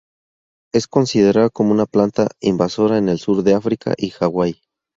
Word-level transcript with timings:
Es 0.73 0.87
considerada 0.87 1.51
como 1.51 1.69
una 1.73 1.85
planta 1.85 2.29
invasora 2.39 2.97
en 2.97 3.07
el 3.07 3.19
sur 3.19 3.43
de 3.43 3.53
África 3.53 3.93
y 3.95 4.11
Hawaii. 4.19 4.59